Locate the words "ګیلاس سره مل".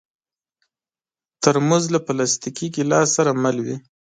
2.75-3.57